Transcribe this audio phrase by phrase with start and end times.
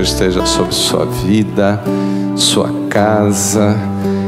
[0.00, 1.82] Senhor esteja sobre sua vida,
[2.36, 3.76] sua casa,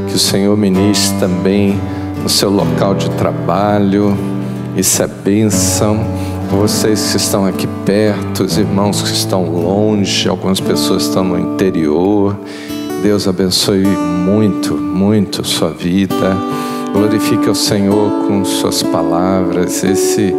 [0.09, 1.81] que o Senhor ministre também
[2.23, 4.17] no seu local de trabalho.
[4.77, 5.99] Isso é bênção.
[6.51, 12.37] Vocês que estão aqui perto, os irmãos que estão longe, algumas pessoas estão no interior.
[13.03, 16.37] Deus abençoe muito, muito sua vida.
[16.93, 19.83] Glorifique o Senhor com suas palavras.
[19.83, 20.35] Esse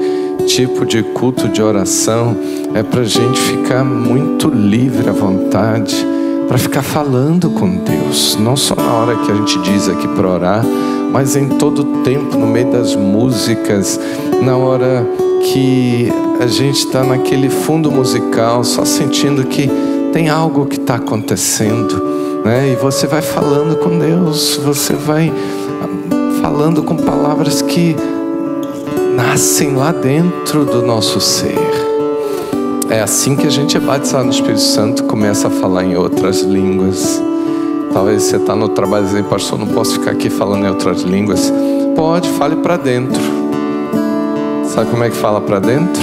[0.45, 2.35] tipo de culto de oração
[2.73, 5.95] é para a gente ficar muito livre à vontade,
[6.47, 10.27] para ficar falando com Deus, não só na hora que a gente diz aqui para
[10.27, 10.66] orar,
[11.11, 13.99] mas em todo tempo, no meio das músicas,
[14.41, 15.08] na hora
[15.43, 19.69] que a gente está naquele fundo musical, só sentindo que
[20.11, 22.71] tem algo que está acontecendo, né?
[22.71, 25.31] E você vai falando com Deus, você vai
[26.41, 27.95] falando com palavras que
[29.16, 31.58] nascem lá dentro do nosso ser.
[32.89, 36.42] É assim que a gente é batizado no Espírito Santo, começa a falar em outras
[36.42, 37.22] línguas.
[37.92, 41.52] Talvez você está no trabalho dizendo, pastor, não posso ficar aqui falando em outras línguas.
[41.95, 43.22] Pode, fale para dentro.
[44.66, 46.02] Sabe como é que fala para dentro?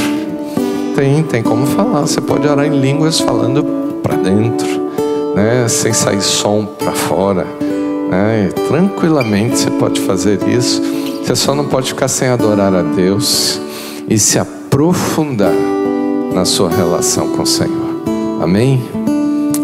[0.94, 2.02] Tem, tem como falar.
[2.02, 3.64] Você pode orar em línguas falando
[4.02, 4.68] para dentro,
[5.34, 5.66] né?
[5.68, 7.46] sem sair som para fora.
[8.10, 8.50] Né?
[8.68, 10.99] tranquilamente você pode fazer isso.
[11.30, 13.60] Você só não pode ficar sem adorar a Deus
[14.08, 15.54] e se aprofundar
[16.34, 18.02] na sua relação com o Senhor.
[18.42, 18.82] Amém?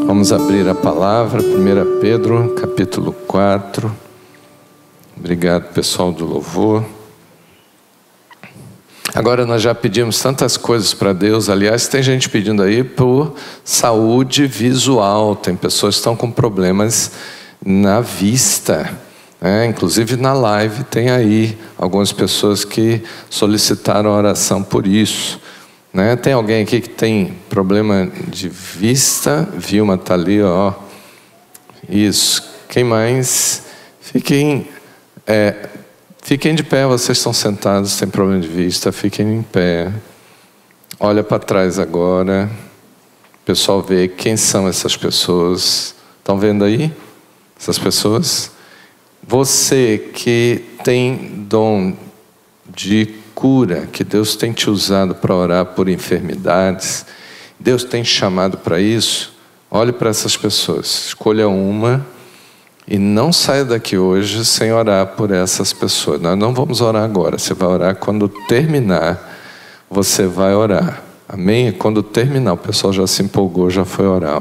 [0.07, 3.93] Vamos abrir a palavra, 1 Pedro, capítulo 4.
[5.17, 6.85] Obrigado, pessoal do louvor.
[9.13, 11.51] Agora nós já pedimos tantas coisas para Deus.
[11.51, 13.35] Aliás, tem gente pedindo aí por
[13.65, 15.35] saúde visual.
[15.35, 17.11] Tem pessoas que estão com problemas
[17.61, 19.05] na vista.
[19.47, 25.41] É, inclusive na live tem aí algumas pessoas que solicitaram oração por isso.
[25.93, 26.17] Né?
[26.17, 29.49] Tem alguém aqui que tem problema de vista?
[29.57, 30.73] Vilma está ali, ó.
[31.89, 32.43] Isso.
[32.69, 33.63] Quem mais?
[34.01, 34.69] Fiquem
[35.27, 35.69] é,
[36.27, 39.93] Fiquem de pé, vocês estão sentados, tem problema de vista, fiquem em pé.
[40.99, 42.51] Olha para trás agora.
[43.43, 45.95] O pessoal vê quem são essas pessoas.
[46.19, 46.93] Estão vendo aí?
[47.57, 48.51] Essas pessoas?
[49.29, 51.95] Você que tem dom
[52.69, 57.05] de cura, que Deus tem te usado para orar por enfermidades,
[57.59, 59.35] Deus tem chamado para isso.
[59.69, 62.07] Olhe para essas pessoas, escolha uma
[62.87, 66.21] e não saia daqui hoje sem orar por essas pessoas.
[66.21, 67.37] Nós não vamos orar agora.
[67.37, 69.29] Você vai orar quando terminar.
[69.91, 71.03] Você vai orar.
[71.29, 71.73] Amém?
[71.73, 74.41] Quando terminar, o pessoal já se empolgou, já foi orar.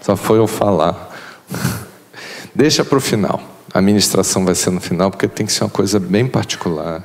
[0.00, 1.14] Só foi eu falar.
[2.54, 3.49] Deixa para o final.
[3.72, 7.04] A ministração vai ser no final, porque tem que ser uma coisa bem particular,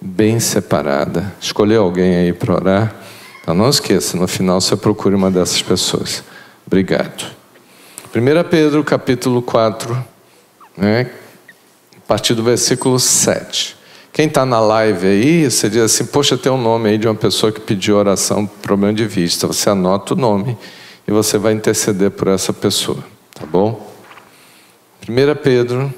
[0.00, 1.32] bem separada.
[1.40, 2.94] Escolher alguém aí para orar.
[3.42, 6.22] Então não esqueça, no final você procure uma dessas pessoas.
[6.66, 7.30] Obrigado.
[8.14, 10.04] 1 Pedro capítulo 4,
[10.76, 11.10] né,
[11.96, 13.76] a partir do versículo 7.
[14.12, 17.14] Quem está na live aí, você diz assim, poxa, tem um nome aí de uma
[17.14, 19.46] pessoa que pediu oração por problema de vista.
[19.46, 20.56] Você anota o nome
[21.06, 23.95] e você vai interceder por essa pessoa, tá bom?
[25.08, 25.94] 1 Pedro,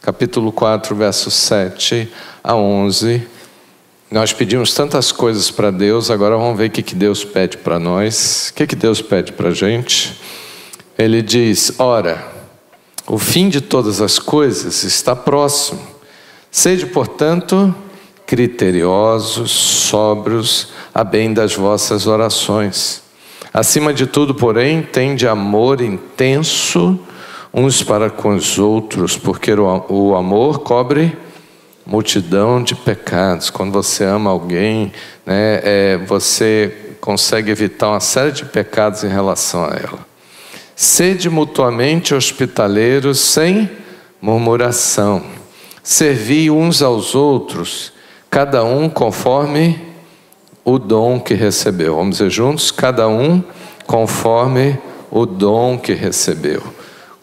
[0.00, 2.10] capítulo 4, versos 7
[2.42, 3.28] a 11.
[4.10, 7.78] Nós pedimos tantas coisas para Deus, agora vamos ver o que, que Deus pede para
[7.78, 8.48] nós.
[8.48, 10.18] O que, que Deus pede para a gente?
[10.96, 12.26] Ele diz: Ora,
[13.06, 15.86] o fim de todas as coisas está próximo.
[16.50, 17.74] Sede, portanto,
[18.24, 23.02] criteriosos, sóbrios, a bem das vossas orações.
[23.52, 26.98] Acima de tudo, porém, tende amor intenso
[27.52, 31.16] uns para com os outros, porque o amor cobre
[31.86, 33.48] multidão de pecados.
[33.48, 34.92] Quando você ama alguém,
[35.24, 40.06] né, é, você consegue evitar uma série de pecados em relação a ela.
[40.74, 43.70] Sede mutuamente hospitaleiros sem
[44.20, 45.22] murmuração.
[45.82, 47.92] Servi uns aos outros,
[48.28, 49.80] cada um conforme
[50.64, 51.94] o dom que recebeu.
[51.94, 52.72] Vamos dizer juntos?
[52.72, 53.42] Cada um
[53.86, 54.76] conforme
[55.10, 56.62] o dom que recebeu.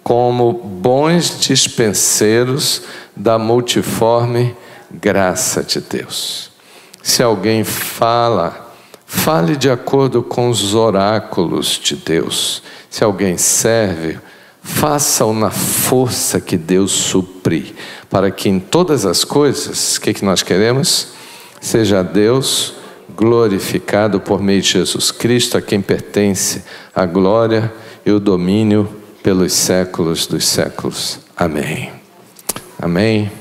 [0.04, 2.82] Como bons dispenseiros
[3.16, 4.56] da multiforme
[4.92, 6.52] graça de Deus.
[7.02, 8.64] Se alguém fala,
[9.16, 12.62] Fale de acordo com os oráculos de Deus.
[12.90, 14.20] Se alguém serve,
[14.62, 17.74] faça-o na força que Deus supri,
[18.10, 21.10] para que em todas as coisas, o que, que nós queremos?
[21.62, 22.74] Seja Deus
[23.16, 26.64] glorificado por meio de Jesus Cristo, a quem pertence
[26.94, 27.72] a glória
[28.06, 28.90] e o domínio
[29.24, 31.20] pelos séculos dos séculos.
[31.36, 31.92] Amém.
[32.80, 33.32] Amém.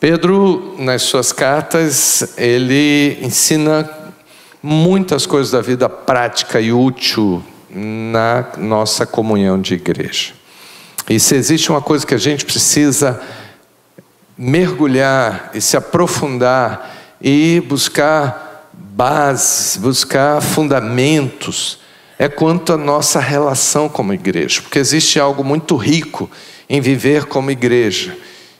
[0.00, 3.88] Pedro, nas suas cartas, ele ensina
[4.62, 10.32] muitas coisas da vida prática e útil na nossa comunhão de igreja.
[11.10, 13.20] E se existe uma coisa que a gente precisa
[14.36, 21.80] mergulhar e se aprofundar e buscar bases, buscar fundamentos,
[22.18, 26.28] é quanto à nossa relação como igreja, porque existe algo muito rico
[26.68, 28.16] em viver como igreja.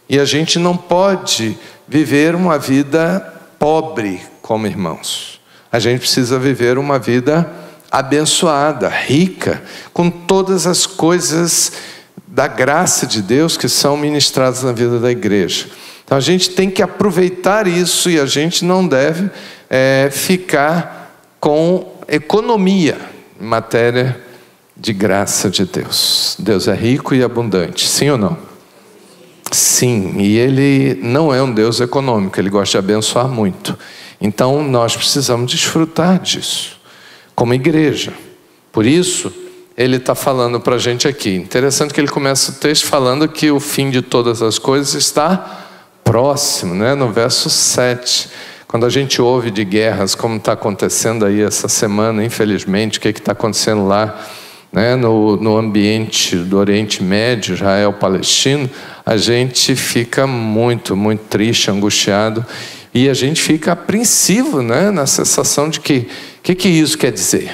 [0.08, 3.20] E a gente não pode viver uma vida
[3.58, 5.40] pobre como irmãos.
[5.72, 7.50] A gente precisa viver uma vida
[7.90, 9.62] abençoada, rica,
[9.92, 11.72] com todas as coisas
[12.26, 15.66] da graça de Deus que são ministradas na vida da igreja.
[16.04, 19.28] Então a gente tem que aproveitar isso e a gente não deve
[19.68, 24.20] é, ficar com economia matéria
[24.76, 26.36] de graça de Deus.
[26.38, 28.38] Deus é rico e abundante, sim ou não?
[29.50, 33.78] Sim, e Ele não é um Deus econômico, Ele gosta de abençoar muito.
[34.20, 36.78] Então nós precisamos desfrutar disso,
[37.34, 38.12] como igreja.
[38.72, 39.32] Por isso,
[39.76, 41.34] ele está falando para a gente aqui.
[41.36, 45.66] Interessante que ele começa o texto falando que o fim de todas as coisas está
[46.02, 46.96] próximo, né?
[46.96, 48.28] no verso 7.
[48.68, 53.08] Quando a gente ouve de guerras, como está acontecendo aí essa semana, infelizmente, o que
[53.08, 54.20] está acontecendo lá
[54.70, 54.94] né?
[54.94, 58.68] no, no ambiente do Oriente Médio, Israel, Palestino,
[59.06, 62.44] a gente fica muito, muito triste, angustiado
[62.92, 64.90] e a gente fica apreensivo né?
[64.90, 66.06] na sensação de que
[66.40, 67.50] o que, que isso quer dizer?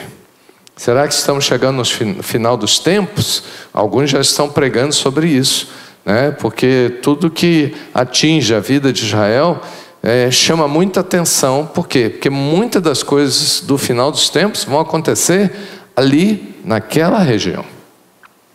[0.75, 3.45] Será que estamos chegando no final dos tempos?
[3.73, 5.69] Alguns já estão pregando sobre isso
[6.05, 6.33] né?
[6.33, 9.63] porque tudo que atinge a vida de Israel
[10.07, 11.65] é, chama muita atenção.
[11.65, 12.11] Por quê?
[12.11, 15.51] Porque muitas das coisas do final dos tempos vão acontecer
[15.97, 17.65] ali, naquela região.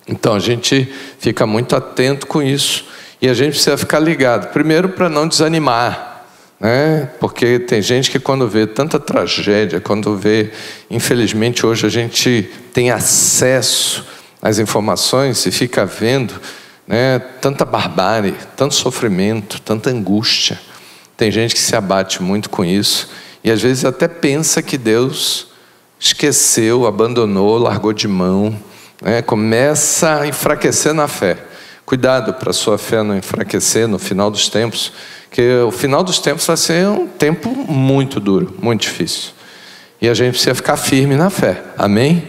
[0.08, 0.88] Então a gente
[1.18, 2.86] fica muito atento com isso
[3.20, 4.52] e a gente precisa ficar ligado.
[4.52, 6.26] Primeiro, para não desanimar,
[6.60, 7.10] né?
[7.20, 10.52] porque tem gente que, quando vê tanta tragédia, quando vê,
[10.90, 14.06] infelizmente, hoje a gente tem acesso
[14.40, 16.36] às informações e fica vendo
[16.88, 17.18] né?
[17.42, 20.60] tanta barbárie, tanto sofrimento, tanta angústia.
[21.20, 23.10] Tem gente que se abate muito com isso
[23.44, 25.48] e às vezes até pensa que Deus
[26.00, 28.58] esqueceu, abandonou, largou de mão,
[29.02, 29.22] né?
[29.22, 31.38] começa a enfraquecer na fé.
[31.86, 34.94] Cuidado para sua fé não enfraquecer no final dos tempos,
[35.30, 39.32] que o final dos tempos vai ser um tempo muito duro, muito difícil.
[40.02, 41.62] E a gente precisa ficar firme na fé.
[41.78, 42.24] Amém?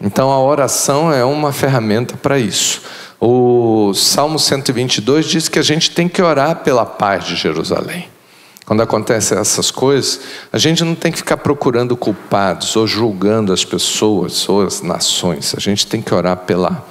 [0.00, 2.82] Então a oração é uma ferramenta para isso.
[3.24, 8.08] O Salmo 122 diz que a gente tem que orar pela paz de Jerusalém.
[8.66, 10.18] Quando acontecem essas coisas,
[10.52, 15.54] a gente não tem que ficar procurando culpados ou julgando as pessoas ou as nações.
[15.56, 16.84] A gente tem que orar pela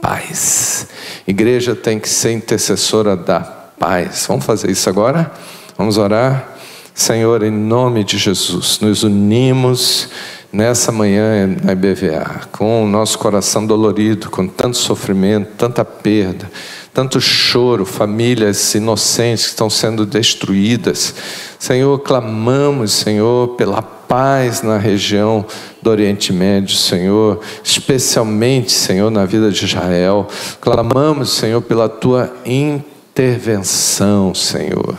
[0.00, 0.88] paz.
[1.26, 4.24] Igreja tem que ser intercessora da paz.
[4.26, 5.30] Vamos fazer isso agora?
[5.76, 6.48] Vamos orar?
[6.94, 10.08] Senhor, em nome de Jesus, nos unimos
[10.54, 16.48] nessa manhã na IBVA, com o nosso coração dolorido, com tanto sofrimento, tanta perda,
[16.92, 21.12] tanto choro, famílias inocentes que estão sendo destruídas.
[21.58, 25.44] Senhor, clamamos, Senhor, pela paz na região
[25.82, 30.28] do Oriente Médio, Senhor, especialmente, Senhor, na vida de Israel.
[30.60, 34.96] Clamamos, Senhor, pela tua intervenção, Senhor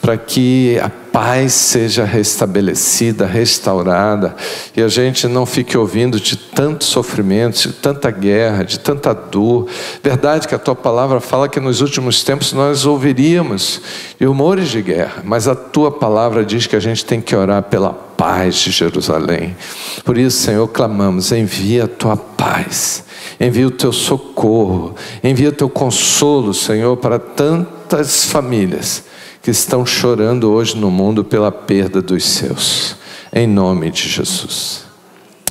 [0.00, 4.34] para que a paz seja restabelecida, restaurada,
[4.76, 9.68] e a gente não fique ouvindo de tanto sofrimento, de tanta guerra, de tanta dor.
[10.02, 13.80] Verdade que a tua palavra fala que nos últimos tempos nós ouviríamos
[14.20, 17.90] rumores de guerra, mas a tua palavra diz que a gente tem que orar pela
[17.92, 19.56] paz de Jerusalém.
[20.04, 23.04] Por isso, Senhor, clamamos: envia a tua paz,
[23.38, 29.13] envia o teu socorro, envia o teu consolo, Senhor, para tantas famílias
[29.44, 32.96] que estão chorando hoje no mundo pela perda dos seus.
[33.30, 34.86] Em nome de Jesus.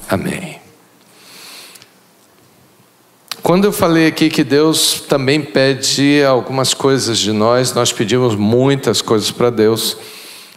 [0.09, 0.59] Amém.
[3.43, 8.99] Quando eu falei aqui que Deus também pede algumas coisas de nós, nós pedimos muitas
[8.99, 9.95] coisas para Deus,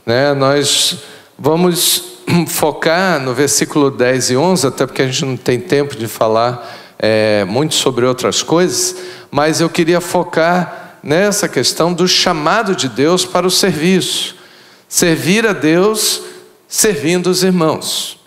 [0.07, 0.33] né?
[0.33, 0.97] Nós
[1.39, 6.09] vamos focar no versículo 10 e 11, até porque a gente não tem tempo de
[6.09, 8.97] falar é, muito sobre outras coisas,
[9.31, 14.35] mas eu queria focar nessa questão do chamado de Deus para o serviço.
[14.89, 16.21] Servir a Deus
[16.67, 18.19] servindo os irmãos.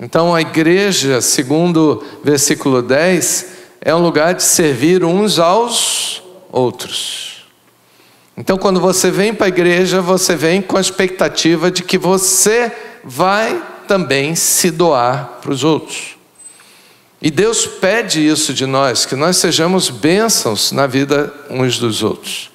[0.00, 3.46] Então a igreja, segundo versículo 10,
[3.80, 7.46] é um lugar de servir uns aos outros.
[8.36, 12.72] Então quando você vem para a igreja, você vem com a expectativa de que você
[13.04, 16.13] vai também se doar para os outros.
[17.24, 22.50] E Deus pede isso de nós, que nós sejamos bênçãos na vida uns dos outros.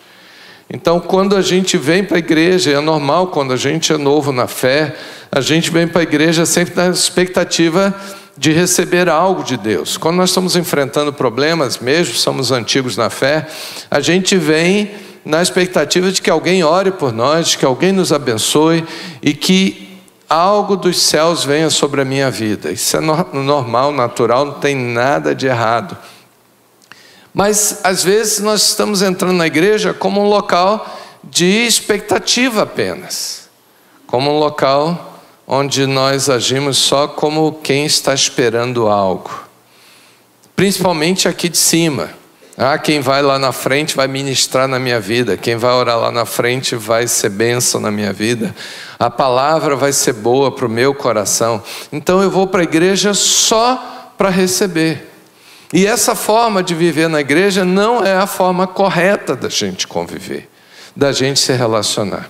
[0.70, 4.32] Então, quando a gente vem para a igreja, é normal quando a gente é novo
[4.32, 4.96] na fé,
[5.32, 8.00] a gente vem para a igreja sempre na expectativa
[8.38, 9.98] de receber algo de Deus.
[9.98, 13.48] Quando nós estamos enfrentando problemas, mesmo somos antigos na fé,
[13.90, 14.92] a gente vem
[15.26, 18.86] na expectativa de que alguém ore por nós, de que alguém nos abençoe
[19.20, 19.79] e que
[20.30, 22.72] algo dos céus venha sobre a minha vida.
[22.72, 25.98] Isso é normal, natural, não tem nada de errado.
[27.34, 33.50] Mas às vezes nós estamos entrando na igreja como um local de expectativa apenas,
[34.06, 39.32] como um local onde nós agimos só como quem está esperando algo,
[40.56, 42.12] principalmente aqui de cima.
[42.62, 46.12] Ah, quem vai lá na frente vai ministrar na minha vida, quem vai orar lá
[46.12, 48.54] na frente vai ser bênção na minha vida,
[49.00, 51.64] a palavra vai ser boa para o meu coração.
[51.90, 55.10] Então eu vou para a igreja só para receber.
[55.72, 60.50] E essa forma de viver na igreja não é a forma correta da gente conviver,
[60.94, 62.30] da gente se relacionar.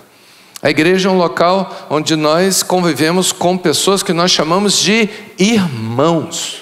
[0.62, 6.59] A igreja é um local onde nós convivemos com pessoas que nós chamamos de irmãos.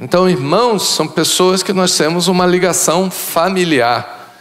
[0.00, 4.34] Então, irmãos são pessoas que nós temos uma ligação familiar.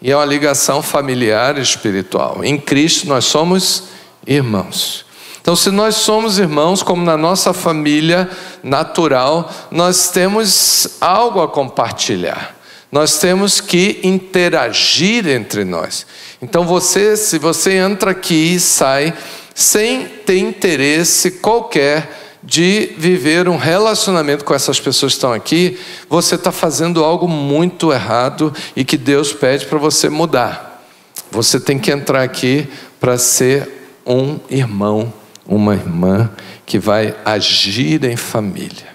[0.00, 2.44] E é uma ligação familiar espiritual.
[2.44, 3.84] Em Cristo nós somos
[4.26, 5.04] irmãos.
[5.40, 8.30] Então, se nós somos irmãos, como na nossa família
[8.62, 12.56] natural, nós temos algo a compartilhar.
[12.92, 16.06] Nós temos que interagir entre nós.
[16.40, 19.14] Então, você, se você entra aqui e sai
[19.54, 26.34] sem ter interesse qualquer de viver um relacionamento com essas pessoas que estão aqui, você
[26.34, 30.84] está fazendo algo muito errado e que Deus pede para você mudar.
[31.30, 32.66] Você tem que entrar aqui
[32.98, 35.12] para ser um irmão
[35.46, 36.30] uma irmã
[36.64, 38.92] que vai agir em família.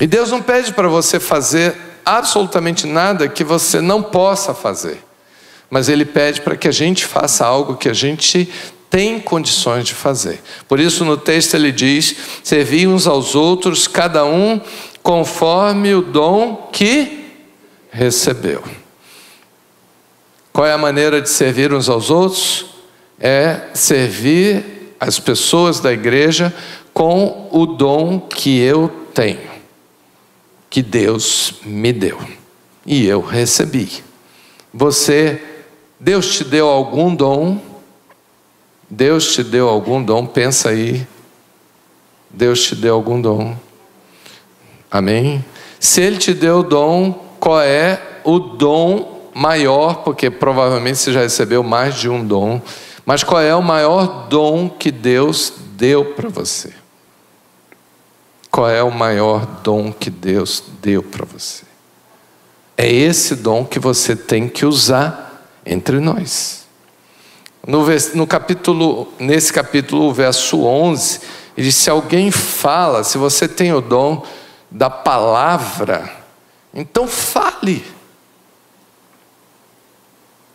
[0.00, 5.02] E Deus não pede para você fazer absolutamente nada que você não possa fazer,
[5.68, 8.48] mas Ele pede para que a gente faça algo que a gente
[8.90, 10.40] tem condições de fazer.
[10.66, 14.60] Por isso, no texto ele diz: servir uns aos outros, cada um
[15.02, 17.26] conforme o dom que
[17.90, 18.62] recebeu.
[20.52, 22.66] Qual é a maneira de servir uns aos outros?
[23.20, 26.54] É servir as pessoas da igreja
[26.92, 29.50] com o dom que eu tenho,
[30.68, 32.18] que Deus me deu
[32.84, 34.02] e eu recebi.
[34.72, 35.42] Você,
[36.00, 37.60] Deus te deu algum dom?
[38.90, 40.26] Deus te deu algum dom?
[40.26, 41.06] Pensa aí.
[42.30, 43.56] Deus te deu algum dom?
[44.90, 45.44] Amém?
[45.78, 50.02] Se Ele te deu o dom, qual é o dom maior?
[50.02, 52.60] Porque provavelmente você já recebeu mais de um dom.
[53.04, 56.72] Mas qual é o maior dom que Deus deu para você?
[58.50, 61.64] Qual é o maior dom que Deus deu para você?
[62.76, 66.67] É esse dom que você tem que usar entre nós.
[67.68, 67.84] No,
[68.14, 71.20] no capítulo, nesse capítulo, o verso 11,
[71.54, 74.24] ele diz: se alguém fala, se você tem o dom
[74.70, 76.10] da palavra,
[76.72, 77.84] então fale,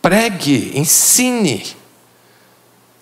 [0.02, 1.64] pregue, ensine.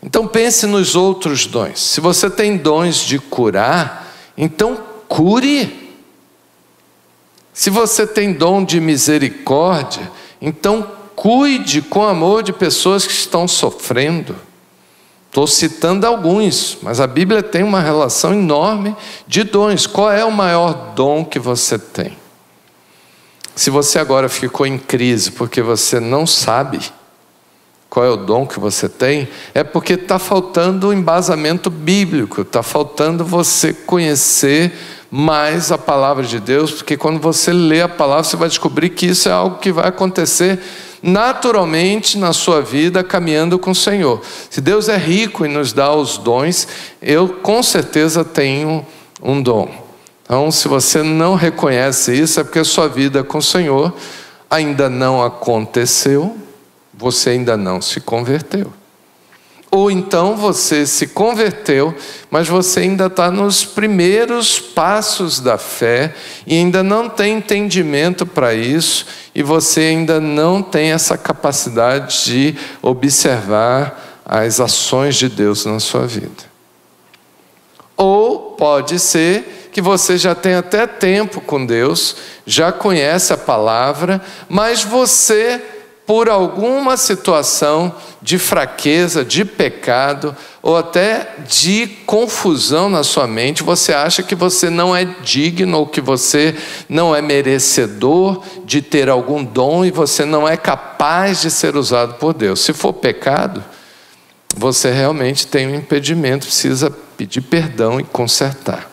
[0.02, 1.80] Então pense nos outros dons.
[1.80, 4.78] Se você tem dons de curar, então
[5.08, 5.90] cure.
[7.54, 14.34] Se você tem dom de misericórdia, então cuide com amor de pessoas que estão sofrendo.
[15.28, 19.86] Estou citando alguns, mas a Bíblia tem uma relação enorme de dons.
[19.86, 22.18] Qual é o maior dom que você tem?
[23.54, 26.80] Se você agora ficou em crise porque você não sabe,
[27.88, 32.64] qual é o dom que você tem, é porque está faltando o embasamento bíblico, está
[32.64, 34.72] faltando você conhecer
[35.08, 39.06] mais a palavra de Deus, porque quando você lê a palavra, você vai descobrir que
[39.06, 40.58] isso é algo que vai acontecer
[41.02, 44.22] naturalmente na sua vida caminhando com o Senhor.
[44.48, 46.68] Se Deus é rico e nos dá os dons,
[47.00, 48.86] eu com certeza tenho
[49.22, 49.68] um dom.
[50.24, 53.92] Então, se você não reconhece isso, é porque a sua vida com o Senhor
[54.48, 56.36] ainda não aconteceu
[57.02, 58.72] você ainda não se converteu.
[59.74, 61.94] Ou então você se converteu,
[62.30, 66.14] mas você ainda está nos primeiros passos da fé
[66.46, 72.54] e ainda não tem entendimento para isso, e você ainda não tem essa capacidade de
[72.82, 76.52] observar as ações de Deus na sua vida.
[77.96, 84.20] Ou pode ser que você já tem até tempo com Deus, já conhece a palavra,
[84.50, 85.62] mas você,
[86.06, 93.92] por alguma situação de fraqueza, de pecado, ou até de confusão na sua mente, você
[93.92, 96.56] acha que você não é digno ou que você
[96.88, 102.14] não é merecedor de ter algum dom e você não é capaz de ser usado
[102.14, 102.60] por Deus.
[102.60, 103.62] Se for pecado,
[104.56, 108.90] você realmente tem um impedimento, precisa pedir perdão e consertar.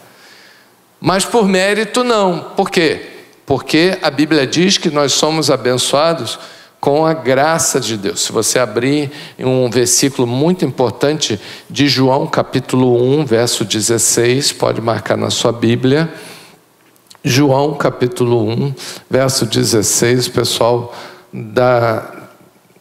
[1.01, 2.51] Mas por mérito, não.
[2.55, 3.07] Por quê?
[3.45, 6.37] Porque a Bíblia diz que nós somos abençoados
[6.79, 8.21] com a graça de Deus.
[8.21, 15.17] Se você abrir um versículo muito importante de João, capítulo 1, verso 16, pode marcar
[15.17, 16.11] na sua Bíblia.
[17.23, 18.73] João, capítulo 1,
[19.09, 20.95] verso 16, o pessoal
[21.33, 22.29] da,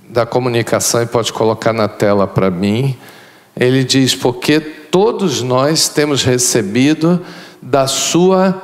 [0.08, 2.96] da comunicação pode colocar na tela para mim.
[3.58, 7.20] Ele diz: Porque todos nós temos recebido
[7.60, 8.62] da sua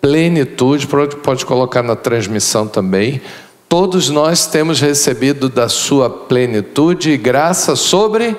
[0.00, 0.88] plenitude,
[1.22, 3.20] pode colocar na transmissão também
[3.70, 8.36] Todos nós temos recebido da sua plenitude e graça sobre.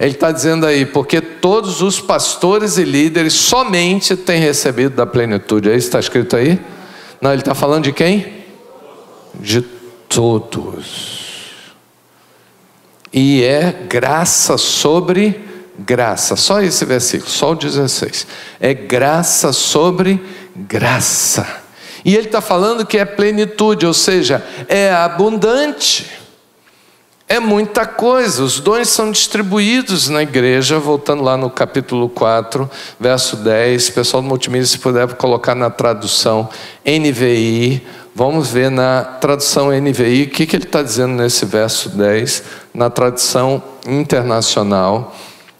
[0.00, 5.68] Ele está dizendo aí, porque todos os pastores e líderes somente têm recebido da plenitude.
[5.68, 6.58] É isso que está escrito aí?
[7.20, 8.32] Não, ele está falando de quem?
[9.34, 9.60] De
[10.08, 11.74] todos.
[13.12, 15.38] E é graça sobre
[15.78, 16.34] graça.
[16.34, 18.26] Só esse versículo, só o 16.
[18.58, 20.18] É graça sobre
[20.56, 21.65] graça.
[22.06, 26.06] E ele está falando que é plenitude, ou seja, é abundante.
[27.28, 32.70] É muita coisa, os dons são distribuídos na igreja, voltando lá no capítulo 4,
[33.00, 33.90] verso 10.
[33.90, 36.48] Pessoal do multimídia, se puder colocar na tradução
[36.86, 37.84] NVI,
[38.14, 42.88] vamos ver na tradução NVI o que, que ele está dizendo nesse verso 10, na
[42.88, 45.12] tradução internacional,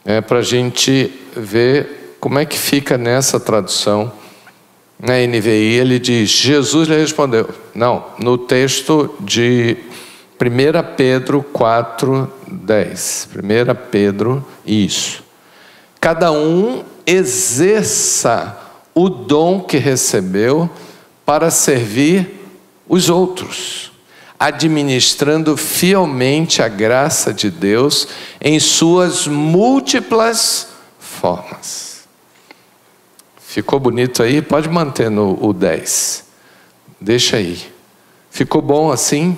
[0.05, 4.13] é, para a gente ver como é que fica nessa tradução
[4.99, 7.49] na NVI, ele diz: Jesus lhe respondeu.
[7.75, 9.77] Não, no texto de
[10.41, 13.29] 1 Pedro 4, 10.
[13.37, 13.41] 1
[13.91, 15.23] Pedro, isso.
[16.01, 18.59] Cada um exerça
[18.95, 20.71] o dom que recebeu
[21.25, 22.49] para servir
[22.89, 23.93] os outros,
[24.39, 28.09] administrando fielmente a graça de Deus
[28.41, 31.86] em suas múltiplas formas.
[33.57, 34.43] Ficou bonito aí?
[34.43, 36.27] Pode manter no o 10.
[37.01, 37.59] Deixa aí.
[38.31, 39.35] Ficou bom assim?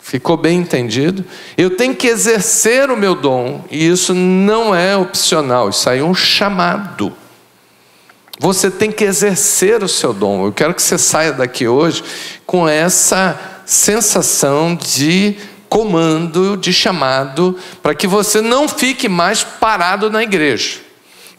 [0.00, 1.24] Ficou bem entendido?
[1.56, 6.02] Eu tenho que exercer o meu dom, e isso não é opcional, isso aí é
[6.02, 7.12] um chamado.
[8.40, 10.46] Você tem que exercer o seu dom.
[10.46, 12.02] Eu quero que você saia daqui hoje
[12.44, 15.36] com essa sensação de
[15.68, 20.89] comando, de chamado, para que você não fique mais parado na igreja.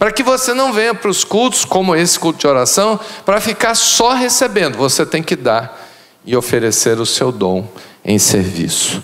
[0.01, 3.75] Para que você não venha para os cultos, como esse culto de oração, para ficar
[3.75, 4.75] só recebendo.
[4.75, 5.79] Você tem que dar
[6.25, 7.67] e oferecer o seu dom
[8.03, 9.03] em serviço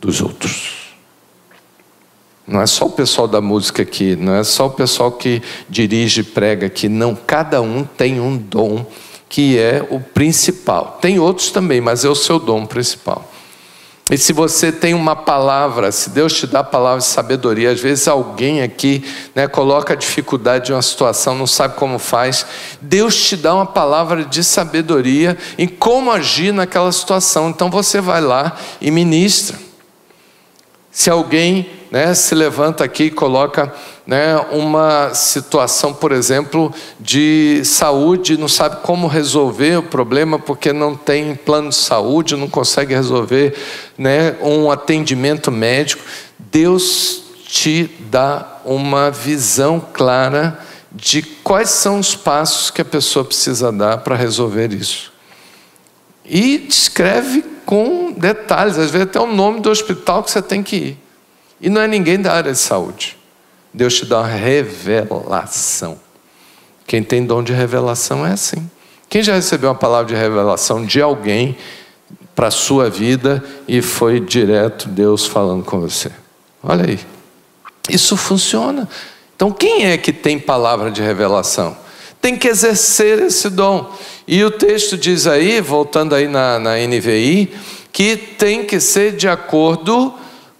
[0.00, 0.94] dos outros.
[2.46, 6.22] Não é só o pessoal da música aqui, não é só o pessoal que dirige
[6.22, 7.14] e prega aqui, não.
[7.14, 8.86] Cada um tem um dom
[9.28, 10.96] que é o principal.
[11.02, 13.27] Tem outros também, mas é o seu dom principal.
[14.10, 17.80] E se você tem uma palavra, se Deus te dá a palavra de sabedoria, às
[17.80, 22.46] vezes alguém aqui né, coloca a dificuldade de uma situação, não sabe como faz,
[22.80, 27.50] Deus te dá uma palavra de sabedoria em como agir naquela situação.
[27.50, 29.58] Então você vai lá e ministra.
[30.90, 33.72] Se alguém né, se levanta aqui e coloca
[34.08, 40.96] né, uma situação, por exemplo, de saúde, não sabe como resolver o problema porque não
[40.96, 43.54] tem plano de saúde, não consegue resolver
[43.98, 46.02] né, um atendimento médico,
[46.38, 50.58] Deus te dá uma visão clara
[50.90, 55.12] de quais são os passos que a pessoa precisa dar para resolver isso.
[56.24, 60.76] E descreve com detalhes, às vezes até o nome do hospital que você tem que
[60.76, 60.98] ir.
[61.60, 63.17] E não é ninguém da área de saúde.
[63.78, 66.00] Deus te dá uma revelação.
[66.84, 68.68] Quem tem dom de revelação é assim.
[69.08, 71.56] Quem já recebeu uma palavra de revelação de alguém
[72.34, 76.10] para a sua vida e foi direto Deus falando com você?
[76.60, 76.98] Olha aí.
[77.88, 78.88] Isso funciona.
[79.36, 81.76] Então, quem é que tem palavra de revelação?
[82.20, 83.94] Tem que exercer esse dom.
[84.26, 87.54] E o texto diz aí, voltando aí na, na NVI,
[87.92, 90.12] que tem que ser de acordo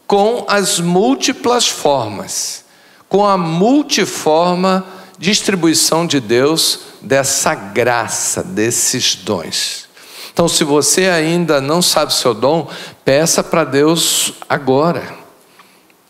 [0.06, 2.67] com as múltiplas formas,
[3.08, 4.84] com a multiforma
[5.18, 9.88] distribuição de Deus dessa graça, desses dons.
[10.32, 12.70] Então, se você ainda não sabe seu dom,
[13.04, 15.02] peça para Deus agora,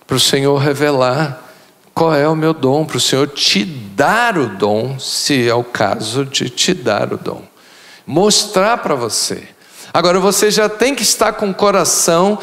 [0.07, 1.43] para o Senhor revelar
[1.95, 5.65] qual é o meu dom, para o Senhor te dar o dom, se é o
[5.65, 7.43] caso de te dar o dom.
[8.07, 9.49] Mostrar para você.
[9.93, 12.39] Agora você já tem que estar com o coração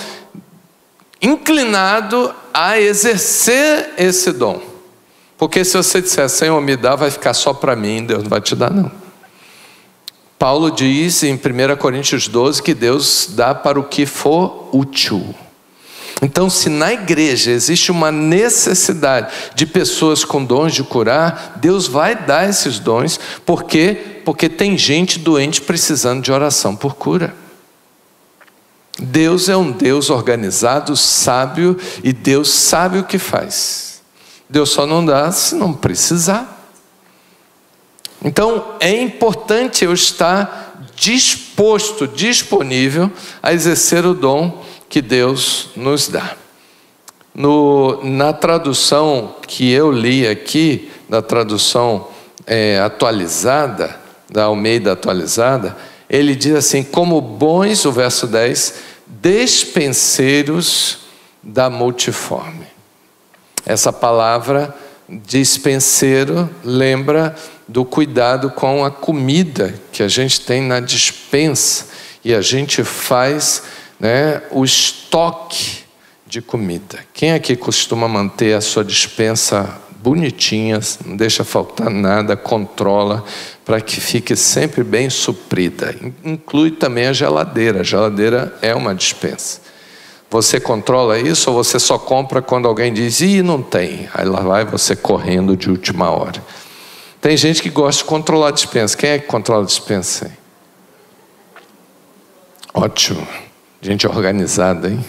[1.25, 4.61] inclinado a exercer esse dom.
[5.37, 8.39] Porque se você disser, Senhor, me dá, vai ficar só para mim, Deus não vai
[8.39, 8.91] te dar, não.
[10.37, 11.39] Paulo diz em 1
[11.77, 15.33] Coríntios 12 que Deus dá para o que for útil.
[16.21, 22.15] Então, se na igreja existe uma necessidade de pessoas com dons de curar, Deus vai
[22.15, 24.21] dar esses dons, por quê?
[24.23, 27.35] Porque tem gente doente precisando de oração por cura.
[28.99, 34.01] Deus é um Deus organizado, sábio, e Deus sabe o que faz.
[34.49, 36.51] Deus só não dá se não precisar.
[38.23, 43.11] Então, é importante eu estar disposto, disponível
[43.43, 46.35] a exercer o dom que Deus nos dá.
[47.33, 52.07] No, na tradução que eu li aqui, na tradução
[52.47, 55.75] é, atualizada, da Almeida atualizada,
[56.09, 58.75] ele diz assim: como bons, o verso 10,
[59.07, 60.99] despenseiros
[61.41, 62.67] da multiforme.
[63.65, 64.75] Essa palavra
[65.09, 67.35] dispenseiro lembra
[67.67, 71.87] do cuidado com a comida que a gente tem na dispensa
[72.23, 73.63] e a gente faz
[73.99, 75.83] né, o estoque
[76.25, 76.99] de comida.
[77.13, 83.25] Quem aqui costuma manter a sua dispensa bonitinha, não deixa faltar nada, controla
[83.65, 85.95] para que fique sempre bem suprida.
[86.23, 87.79] Inclui também a geladeira.
[87.79, 89.59] A geladeira é uma dispensa.
[90.29, 94.07] Você controla isso ou você só compra quando alguém diz, e não tem?
[94.13, 96.43] Aí lá vai você correndo de última hora.
[97.19, 98.95] Tem gente que gosta de controlar a dispensa.
[98.95, 100.31] Quem é que controla a dispensa?
[102.71, 103.27] Ótimo.
[103.81, 105.03] Gente organizada, hein?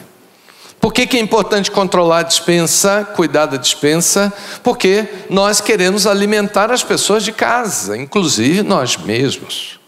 [0.86, 4.32] Por que, que, é importante controlar a dispensa, cuidar da dispensa?
[4.62, 9.80] Porque nós queremos alimentar as pessoas de casa, inclusive nós mesmos.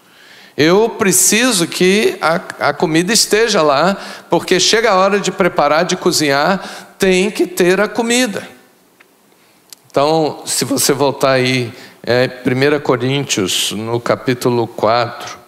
[0.57, 3.97] Eu preciso que a, a comida esteja lá,
[4.29, 8.49] porque chega a hora de preparar, de cozinhar, tem que ter a comida.
[9.89, 11.73] Então, se você voltar aí,
[12.05, 15.39] é, 1 Coríntios, no capítulo 4,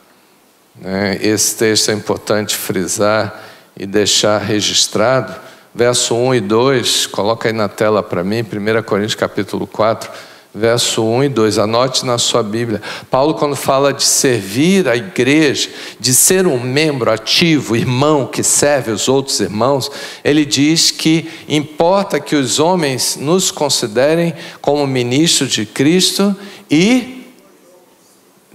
[0.76, 1.18] né?
[1.20, 5.34] Esse texto é importante frisar e deixar registrado.
[5.74, 10.10] Verso 1 e 2, coloca aí na tela para mim, 1 Coríntios capítulo 4,
[10.52, 12.82] verso 1 e 2, anote na sua Bíblia.
[13.08, 18.90] Paulo, quando fala de servir a igreja, de ser um membro ativo, irmão que serve
[18.90, 19.88] os outros irmãos,
[20.24, 26.34] ele diz que importa que os homens nos considerem como ministros de Cristo
[26.68, 27.26] e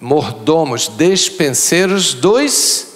[0.01, 2.94] mordomos, despenseiros dos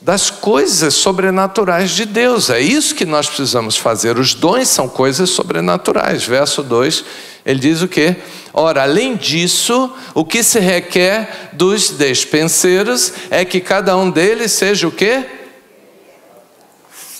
[0.00, 2.48] das coisas sobrenaturais de Deus.
[2.48, 4.18] É isso que nós precisamos fazer.
[4.18, 6.24] Os dons são coisas sobrenaturais.
[6.24, 7.04] Verso 2,
[7.44, 8.16] ele diz o quê?
[8.52, 14.88] Ora, além disso, o que se requer dos despenseiros é que cada um deles seja
[14.88, 15.24] o quê?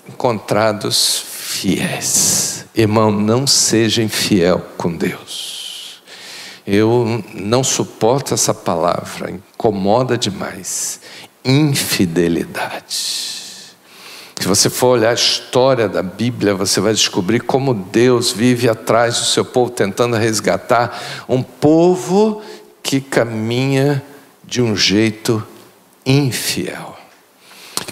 [0.09, 2.65] Encontrados fiéis.
[2.75, 6.03] Irmão, não seja infiel com Deus.
[6.67, 11.01] Eu não suporto essa palavra, incomoda demais.
[11.45, 13.21] Infidelidade.
[14.41, 19.19] Se você for olhar a história da Bíblia, você vai descobrir como Deus vive atrás
[19.19, 22.41] do seu povo, tentando resgatar um povo
[22.83, 24.03] que caminha
[24.43, 25.47] de um jeito
[26.07, 26.97] infiel.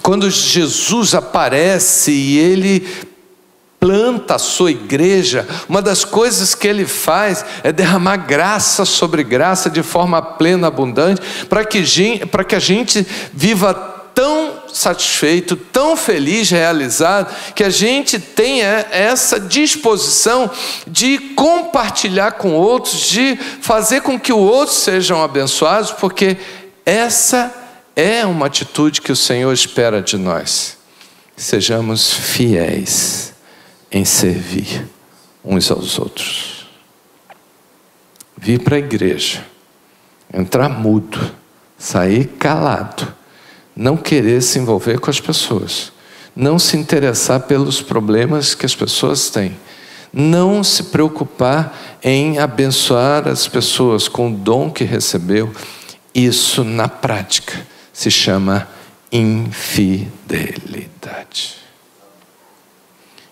[0.02, 2.88] Quando Jesus aparece e ele
[3.80, 9.70] planta a sua igreja, uma das coisas que ele faz é derramar graça sobre graça
[9.70, 11.82] de forma plena, abundante, para que,
[12.48, 13.72] que a gente viva
[14.14, 20.50] tão satisfeito, tão feliz, realizado, que a gente tenha essa disposição
[20.84, 26.36] de compartilhar com outros, de fazer com que outros sejam abençoados, porque
[26.84, 27.54] essa
[27.94, 30.76] é uma atitude que o Senhor espera de nós.
[31.36, 33.37] Sejamos fiéis
[33.90, 34.86] em servir
[35.44, 36.66] uns aos outros.
[38.36, 39.44] Vir para a igreja,
[40.32, 41.18] entrar mudo,
[41.76, 43.12] sair calado,
[43.74, 45.92] não querer se envolver com as pessoas,
[46.34, 49.56] não se interessar pelos problemas que as pessoas têm,
[50.12, 55.52] não se preocupar em abençoar as pessoas com o dom que recebeu,
[56.14, 58.68] isso na prática se chama
[59.10, 61.67] infidelidade.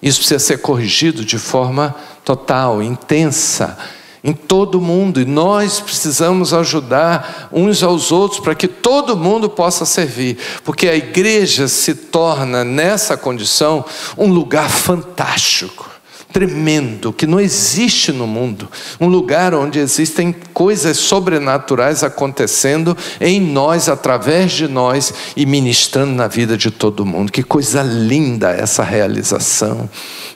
[0.03, 3.79] Isso precisa ser corrigido de forma total, intensa,
[4.23, 9.85] em todo mundo, e nós precisamos ajudar uns aos outros para que todo mundo possa
[9.85, 13.85] servir, porque a igreja se torna, nessa condição,
[14.19, 15.96] um lugar fantástico
[16.37, 18.69] tremendo que não existe no mundo,
[19.01, 26.29] um lugar onde existem coisas sobrenaturais acontecendo em nós, através de nós e ministrando na
[26.29, 27.33] vida de todo mundo.
[27.33, 29.89] Que coisa linda essa realização,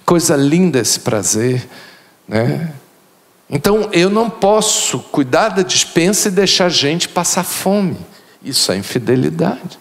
[0.07, 1.69] coisa linda esse prazer,
[2.27, 2.73] né?
[3.51, 7.99] Então eu não posso cuidar da dispensa e deixar a gente passar fome.
[8.43, 9.79] Isso é infidelidade.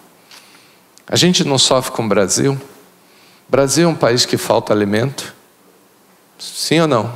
[1.08, 2.52] A gente não sofre com o Brasil.
[2.52, 5.39] O Brasil é um país que falta alimento.
[6.40, 7.12] Sim ou não?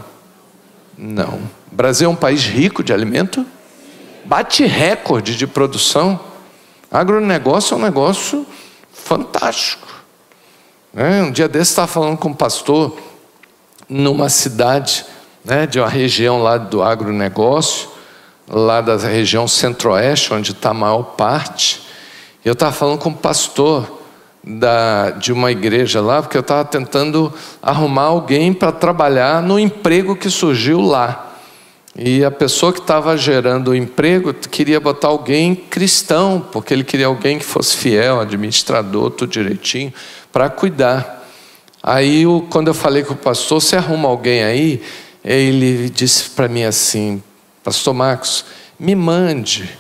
[0.99, 1.41] Não.
[1.73, 3.45] O Brasil é um país rico de alimento.
[4.25, 6.21] Bate recorde de produção.
[6.91, 8.47] Agronegócio é um negócio
[8.93, 9.89] fantástico.
[10.95, 12.97] É, um dia desse estava falando com um pastor
[13.89, 15.05] numa cidade
[15.43, 17.89] né, de uma região lá do agronegócio,
[18.47, 21.83] lá da região centro-oeste, onde está a maior parte.
[22.45, 24.04] Eu estava falando com um pastor
[24.47, 30.15] da, de uma igreja lá, porque eu estava tentando arrumar alguém para trabalhar no emprego
[30.15, 31.33] que surgiu lá.
[31.97, 37.07] E a pessoa que estava gerando o emprego queria botar alguém cristão, porque ele queria
[37.07, 39.93] alguém que fosse fiel, administrador, tudo direitinho,
[40.33, 41.25] para cuidar.
[41.83, 44.83] Aí, quando eu falei com o pastor, você arruma alguém aí?
[45.25, 47.23] ele disse para mim assim,
[47.63, 48.45] Pastor Marcos,
[48.79, 49.71] me mande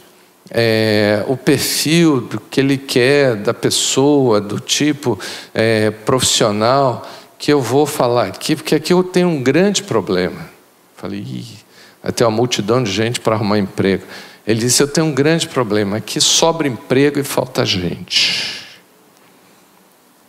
[0.57, 5.19] é, o perfil do que ele quer da pessoa, do tipo
[5.53, 7.05] é, profissional,
[7.37, 10.49] que eu vou falar aqui, porque aqui eu tenho um grande problema.
[10.97, 11.59] Falei, Ih,
[12.01, 14.05] vai ter uma multidão de gente para arrumar emprego.
[14.47, 18.62] Ele disse: Eu tenho um grande problema, aqui sobra emprego e falta gente.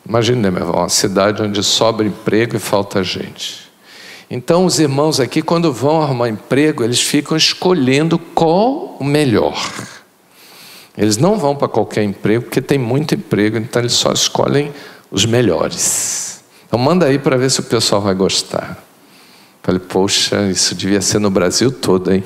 [0.07, 3.65] Imagina, né, meu irmão, uma cidade onde sobra emprego e falta gente.
[4.29, 9.55] Então, os irmãos aqui, quando vão arrumar emprego, eles ficam escolhendo qual o melhor.
[10.97, 14.71] Eles não vão para qualquer emprego, porque tem muito emprego, então eles só escolhem
[15.11, 16.43] os melhores.
[16.67, 18.83] Então, manda aí para ver se o pessoal vai gostar.
[19.61, 22.23] Falei, poxa, isso devia ser no Brasil todo, hein?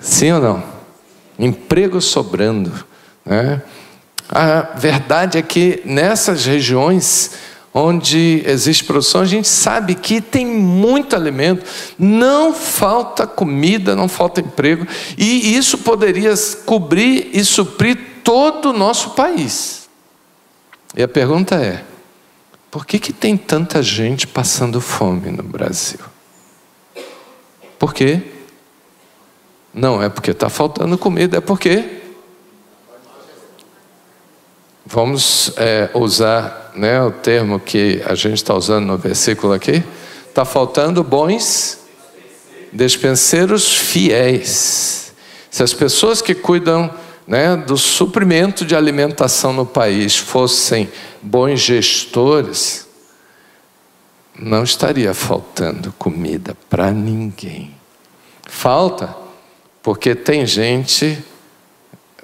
[0.00, 0.62] Sim ou não?
[1.38, 2.72] Emprego sobrando.
[3.24, 3.62] Né?
[4.28, 7.32] A verdade é que nessas regiões
[7.72, 11.64] onde existe produção, a gente sabe que tem muito alimento,
[11.98, 16.34] não falta comida, não falta emprego, e isso poderia
[16.66, 19.88] cobrir e suprir todo o nosso país.
[20.96, 21.84] E a pergunta é:
[22.70, 26.00] por que, que tem tanta gente passando fome no Brasil?
[27.78, 28.22] Por quê?
[29.72, 31.99] Não é porque está faltando comida, é porque
[34.86, 39.82] Vamos é, usar né, o termo que a gente está usando no versículo aqui.
[40.28, 41.78] Está faltando bons
[42.72, 45.12] despenseiros fiéis.
[45.50, 46.90] Se as pessoas que cuidam
[47.26, 50.88] né, do suprimento de alimentação no país fossem
[51.22, 52.88] bons gestores,
[54.38, 57.74] não estaria faltando comida para ninguém.
[58.48, 59.14] Falta
[59.82, 61.22] porque tem gente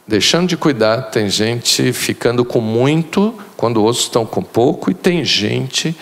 [0.06, 5.24] deixando de cuidar, tem gente ficando com muito quando outros estão com pouco, e tem
[5.24, 5.96] gente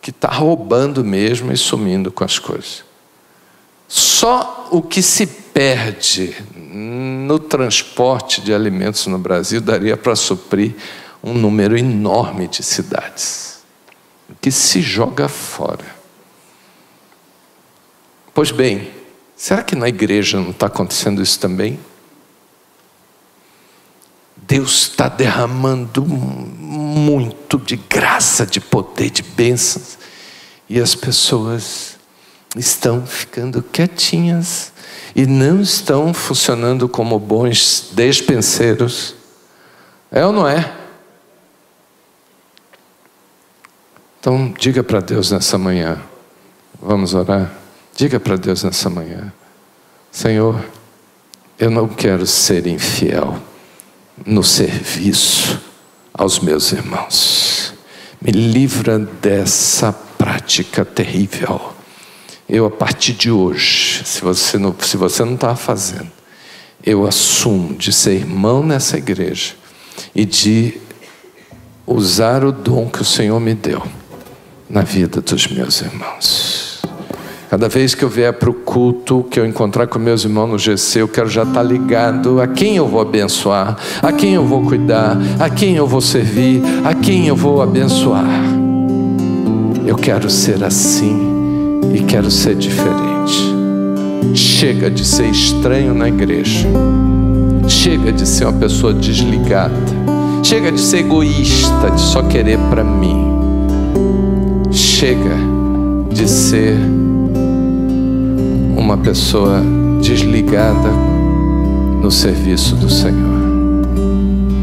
[0.00, 2.84] que está roubando mesmo e sumindo com as coisas.
[3.88, 10.74] Só o que se perde no transporte de alimentos no Brasil daria para suprir
[11.22, 13.62] um número enorme de cidades.
[14.28, 15.84] O que se joga fora.
[18.32, 18.90] Pois bem,
[19.36, 21.78] será que na igreja não está acontecendo isso também?
[24.50, 29.96] Deus está derramando muito de graça, de poder, de bênçãos,
[30.68, 31.96] e as pessoas
[32.56, 34.72] estão ficando quietinhas
[35.14, 39.14] e não estão funcionando como bons despenseiros.
[40.10, 40.74] É ou não é?
[44.18, 46.02] Então, diga para Deus nessa manhã.
[46.82, 47.52] Vamos orar?
[47.94, 49.32] Diga para Deus nessa manhã:
[50.10, 50.60] Senhor,
[51.56, 53.40] eu não quero ser infiel
[54.26, 55.60] no serviço
[56.12, 57.74] aos meus irmãos.
[58.20, 61.74] Me livra dessa prática terrível.
[62.48, 66.10] Eu, a partir de hoje, se você não está se você não tá fazendo,
[66.84, 69.54] eu assumo de ser irmão nessa igreja
[70.14, 70.78] e de
[71.86, 73.82] usar o dom que o Senhor me deu
[74.68, 76.59] na vida dos meus irmãos.
[77.50, 80.56] Cada vez que eu vier para o culto, que eu encontrar com meus irmãos no
[80.56, 84.46] GC, eu quero já estar tá ligado a quem eu vou abençoar, a quem eu
[84.46, 88.24] vou cuidar, a quem eu vou servir, a quem eu vou abençoar.
[89.84, 91.18] Eu quero ser assim
[91.92, 93.52] e quero ser diferente.
[94.32, 96.68] Chega de ser estranho na igreja.
[97.66, 99.74] Chega de ser uma pessoa desligada.
[100.44, 103.26] Chega de ser egoísta, de só querer para mim.
[104.70, 105.36] Chega
[106.12, 106.78] de ser
[108.90, 109.62] uma pessoa
[110.02, 110.90] desligada
[112.02, 113.38] no serviço do Senhor.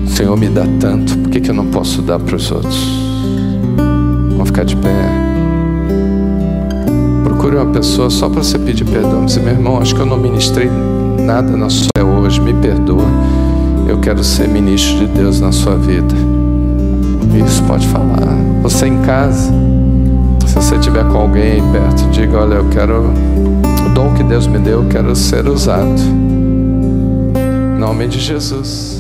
[0.06, 2.78] O Senhor me dá tanto, por que, que eu não posso dar para os outros?
[4.32, 5.10] Vamos ficar de pé.
[7.24, 9.24] Procure uma pessoa só para você pedir perdão.
[9.24, 10.70] Dizer, meu irmão, acho que eu não ministrei
[11.22, 13.08] nada na sua hoje, me perdoa.
[13.88, 16.14] Eu quero ser ministro de Deus na sua vida.
[17.48, 18.28] Isso pode falar.
[18.62, 19.54] Você em casa,
[20.46, 23.14] se você estiver com alguém aí perto, diga: Olha, eu quero
[23.98, 26.00] dom que Deus me deu, eu quero ser usado.
[27.36, 28.97] Em nome de Jesus.